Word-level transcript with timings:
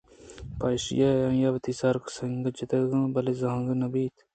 پہ 0.57 0.65
ایشیءَ 0.69 1.09
آئیءَ 1.27 1.53
وتی 1.53 1.71
سر 1.79 1.95
سنگ 2.17 2.43
ءَ 2.47 2.55
جَتگ 2.57 2.91
بلئے 3.13 3.33
زانگ 3.41 3.67
نہ 3.81 3.87
بیت 3.93 4.15